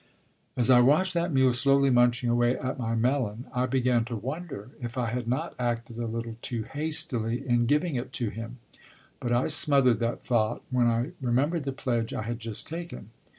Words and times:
As 0.57 0.71
I 0.71 0.79
watched 0.79 1.13
that 1.13 1.31
mule 1.31 1.53
slowly 1.53 1.91
munching 1.91 2.27
away 2.27 2.57
at 2.57 2.79
my 2.79 2.95
melon, 2.95 3.45
I 3.53 3.67
began 3.67 4.03
to 4.05 4.15
wonder 4.15 4.71
if 4.81 4.97
I 4.97 5.11
had 5.11 5.27
not 5.27 5.53
acted 5.59 5.99
a 5.99 6.07
little 6.07 6.37
too 6.41 6.63
hastily 6.63 7.47
in 7.47 7.67
giving 7.67 7.93
it 7.93 8.11
to 8.13 8.29
him, 8.29 8.57
but 9.19 9.31
I 9.31 9.45
smothered 9.47 9.99
that 9.99 10.23
thought 10.23 10.63
when 10.71 10.87
I 10.87 11.11
remembered 11.21 11.65
the 11.65 11.71
pledge 11.71 12.15
I 12.15 12.23
had 12.23 12.39
just 12.39 12.67
taken. 12.67 13.11